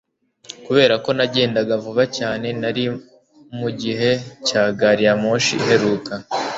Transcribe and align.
Kubera 0.65 0.95
ko 1.03 1.09
nagendaga 1.17 1.73
vuba 1.83 2.03
cyane 2.17 2.47
nari 2.61 2.85
mugihe 3.59 4.09
cya 4.47 4.63
gari 4.79 5.03
ya 5.07 5.13
moshi 5.21 5.53
iheruka 5.63 6.13